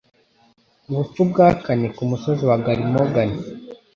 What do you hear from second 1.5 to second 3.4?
kane kumusozi wa Glamorgan